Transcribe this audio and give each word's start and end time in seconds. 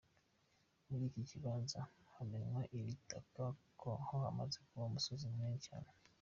Muri 0.87 1.03
iki 1.09 1.21
kibanza 1.29 1.79
hamenwa 2.13 2.61
iri 2.77 2.93
taka 3.09 3.43
ho 4.05 4.15
hamaze 4.23 4.57
kuba 4.67 4.85
umusozi 4.89 5.25
munini 5.35 5.59
cyane. 5.67 5.89